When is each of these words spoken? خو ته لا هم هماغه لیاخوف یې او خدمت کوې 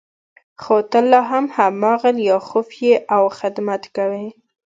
خو 0.61 0.75
ته 0.91 0.99
لا 1.11 1.21
هم 1.29 1.45
هماغه 1.57 2.09
لیاخوف 2.19 2.67
یې 2.83 2.93
او 3.15 3.23
خدمت 3.39 3.83
کوې 3.95 4.27